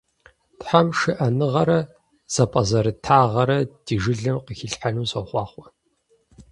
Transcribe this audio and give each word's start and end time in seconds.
Тхьэм 0.59 0.87
шыӀэныгъэрэ 0.97 1.79
зэпӀэзэрытагъэрэ 2.33 3.57
ди 3.85 3.95
жылэм 4.01 4.37
къыхилъхьэну 4.45 5.09
сохъуахъуэ. 5.11 5.65